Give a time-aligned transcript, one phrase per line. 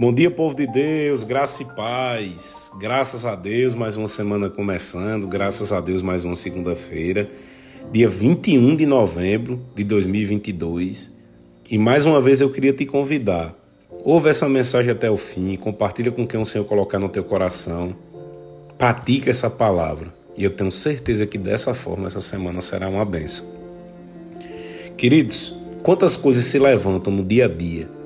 [0.00, 2.72] Bom dia, povo de Deus, graça e paz.
[2.78, 5.26] Graças a Deus, mais uma semana começando.
[5.26, 7.28] Graças a Deus, mais uma segunda-feira,
[7.92, 11.14] dia 21 de novembro de 2022.
[11.68, 13.54] E mais uma vez eu queria te convidar.
[14.02, 17.94] Ouve essa mensagem até o fim, compartilha com quem o Senhor colocar no teu coração.
[18.78, 20.14] Pratica essa palavra.
[20.34, 23.44] E eu tenho certeza que dessa forma essa semana será uma benção.
[24.96, 27.99] Queridos, quantas coisas se levantam no dia a dia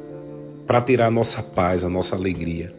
[0.66, 2.72] para tirar a nossa paz, a nossa alegria.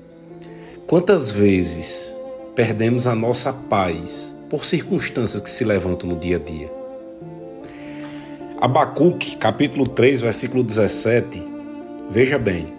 [0.87, 2.15] Quantas vezes
[2.55, 6.71] perdemos a nossa paz por circunstâncias que se levantam no dia a dia?
[8.59, 11.41] Abacuque, capítulo 3, versículo 17.
[12.09, 12.73] Veja bem: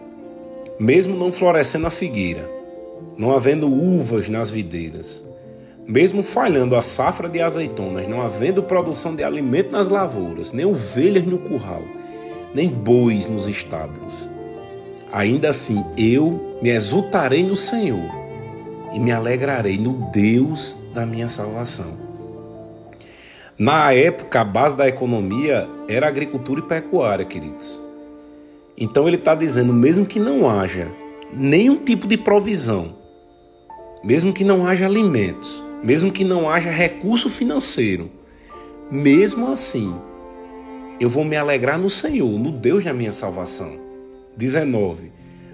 [0.79, 2.49] mesmo não florescendo a figueira,
[3.17, 5.25] não havendo uvas nas videiras,
[5.87, 11.25] mesmo falhando a safra de azeitonas, não havendo produção de alimento nas lavouras, nem ovelhas
[11.25, 11.83] no curral,
[12.55, 14.29] nem bois nos estábulos,
[15.17, 18.05] Ainda assim, eu me exultarei no Senhor
[18.93, 21.97] e me alegrarei no Deus da minha salvação.
[23.59, 27.81] Na época, a base da economia era agricultura e pecuária, queridos.
[28.77, 30.87] Então ele está dizendo, mesmo que não haja
[31.33, 32.95] nenhum tipo de provisão,
[34.05, 38.11] mesmo que não haja alimentos, mesmo que não haja recurso financeiro,
[38.91, 39.99] mesmo assim,
[41.01, 43.86] eu vou me alegrar no Senhor, no Deus da minha salvação.
[44.37, 45.13] 19.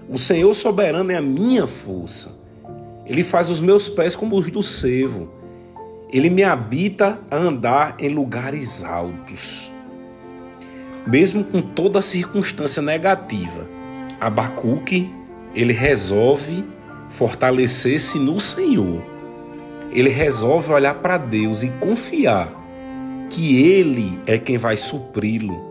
[0.09, 2.37] O Senhor soberano é a minha força.
[3.05, 5.29] Ele faz os meus pés como os do cervo.
[6.11, 9.71] Ele me habita a andar em lugares altos.
[11.07, 13.67] Mesmo com toda circunstância negativa,
[14.19, 15.11] Abacuque,
[15.55, 16.63] ele resolve
[17.09, 19.03] fortalecer-se no Senhor.
[19.91, 22.61] Ele resolve olhar para Deus e confiar
[23.29, 25.61] que Ele é quem vai supri-lo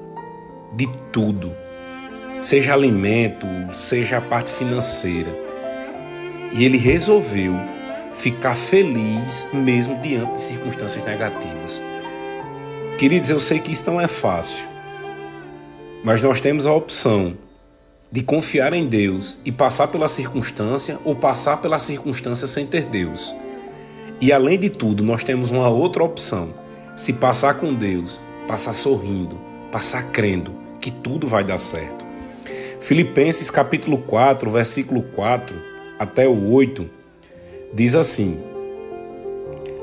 [0.74, 1.61] de tudo
[2.42, 5.32] seja alimento, seja a parte financeira.
[6.52, 7.54] E ele resolveu
[8.12, 11.80] ficar feliz mesmo diante de circunstâncias negativas.
[12.98, 14.64] Queridos, eu sei que isso não é fácil,
[16.04, 17.36] mas nós temos a opção
[18.10, 23.34] de confiar em Deus e passar pela circunstância ou passar pela circunstância sem ter Deus.
[24.20, 26.52] E além de tudo, nós temos uma outra opção:
[26.97, 32.12] se passar com Deus, passar sorrindo, passar crendo que tudo vai dar certo.
[32.82, 35.54] Filipenses capítulo 4, versículo 4
[36.00, 36.91] até o 8
[37.72, 38.41] diz assim: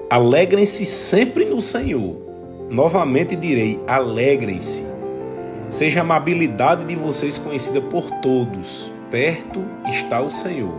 [0.09, 2.17] Alegrem-se sempre no Senhor.
[2.69, 4.83] Novamente direi: alegrem-se.
[5.69, 8.91] Seja a amabilidade de vocês conhecida por todos.
[9.09, 10.77] Perto está o Senhor.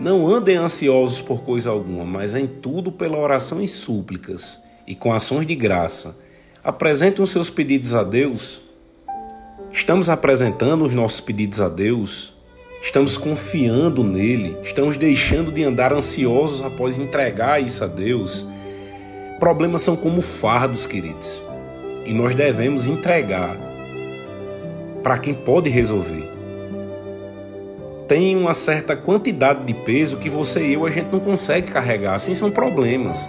[0.00, 5.12] Não andem ansiosos por coisa alguma, mas em tudo pela oração e súplicas e com
[5.12, 6.18] ações de graça.
[6.64, 8.65] Apresentem os seus pedidos a Deus
[9.76, 12.32] Estamos apresentando os nossos pedidos a Deus?
[12.80, 14.56] Estamos confiando nele?
[14.62, 18.46] Estamos deixando de andar ansiosos após entregar isso a Deus?
[19.38, 21.42] Problemas são como fardos, queridos,
[22.06, 23.54] e nós devemos entregar
[25.02, 26.26] para quem pode resolver.
[28.08, 32.14] Tem uma certa quantidade de peso que você e eu a gente não consegue carregar,
[32.14, 33.28] assim são problemas.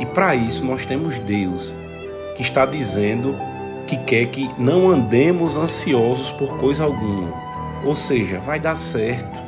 [0.00, 1.74] E para isso nós temos Deus
[2.34, 3.36] que está dizendo
[3.92, 7.30] que quer que não andemos ansiosos por coisa alguma.
[7.84, 9.42] Ou seja, vai dar certo.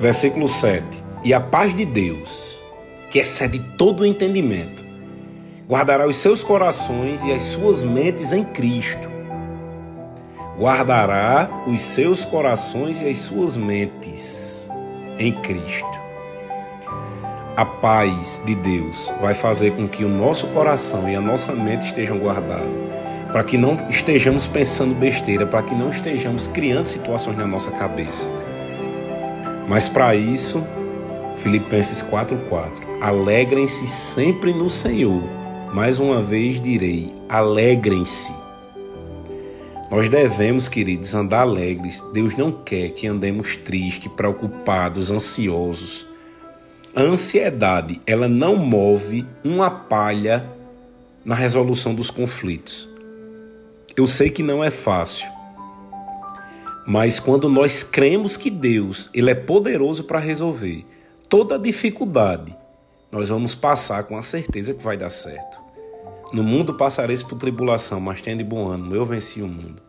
[0.00, 0.84] Versículo 7.
[1.22, 2.60] E a paz de Deus,
[3.08, 4.82] que excede todo o entendimento,
[5.68, 9.08] guardará os seus corações e as suas mentes em Cristo.
[10.58, 14.68] Guardará os seus corações e as suas mentes
[15.20, 16.02] em Cristo.
[17.56, 21.86] A paz de Deus vai fazer com que o nosso coração e a nossa mente
[21.86, 23.01] estejam guardados
[23.32, 28.28] para que não estejamos pensando besteira, para que não estejamos criando situações na nossa cabeça.
[29.66, 30.62] Mas para isso,
[31.38, 35.22] Filipenses 4:4, alegrem-se sempre no Senhor.
[35.72, 38.34] Mais uma vez direi, alegrem-se.
[39.90, 42.02] Nós devemos, queridos, andar alegres.
[42.12, 46.06] Deus não quer que andemos tristes, preocupados, ansiosos.
[46.94, 50.44] A ansiedade, ela não move uma palha
[51.24, 52.91] na resolução dos conflitos.
[53.94, 55.28] Eu sei que não é fácil,
[56.86, 60.86] mas quando nós cremos que Deus ele é poderoso para resolver
[61.28, 62.56] toda dificuldade,
[63.10, 65.60] nós vamos passar com a certeza que vai dar certo.
[66.32, 69.82] No mundo passareis por tribulação, mas tende bom ânimo, eu venci o mundo.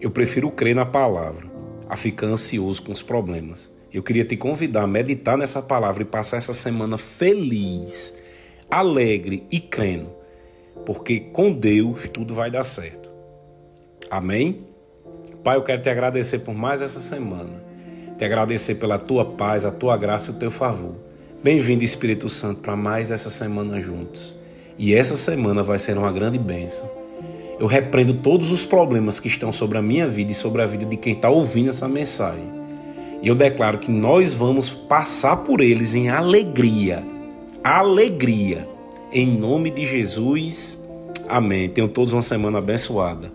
[0.00, 1.50] Eu prefiro crer na palavra
[1.88, 3.74] a ficar ansioso com os problemas.
[3.92, 8.16] Eu queria te convidar a meditar nessa palavra e passar essa semana feliz,
[8.70, 10.23] alegre e crendo
[10.84, 13.10] porque com Deus tudo vai dar certo.
[14.10, 14.66] Amém?
[15.42, 17.62] Pai, eu quero te agradecer por mais essa semana.
[18.16, 20.94] te agradecer pela tua paz, a tua graça e o teu favor.
[21.42, 24.36] Bem-vindo, Espírito Santo, para mais essa semana juntos.
[24.78, 26.88] E essa semana vai ser uma grande bênção.
[27.58, 30.84] Eu repreendo todos os problemas que estão sobre a minha vida e sobre a vida
[30.84, 32.44] de quem está ouvindo essa mensagem.
[33.20, 37.04] E eu declaro que nós vamos passar por eles em alegria.
[37.62, 38.68] Alegria.
[39.14, 40.84] Em nome de Jesus.
[41.28, 41.68] Amém.
[41.68, 43.30] Tenham todos uma semana abençoada.